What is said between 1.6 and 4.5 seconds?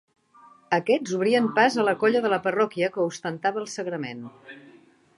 a la colla de la parròquia que ostentava el Sagrament.